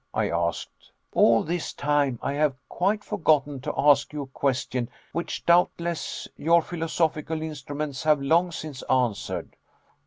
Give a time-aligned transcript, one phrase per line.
[0.15, 5.45] I asked; "all this time I have quite forgotten to ask you a question, which,
[5.45, 9.55] doubtless, your philosophical instruments have long since answered."